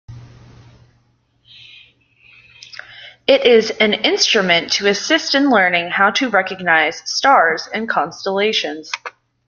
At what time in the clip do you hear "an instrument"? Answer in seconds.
3.79-4.71